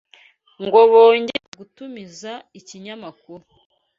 ngo 0.63 0.79
bongere 0.91 1.47
gutumiza 1.59 2.31
ikinyamakuru 2.59 3.45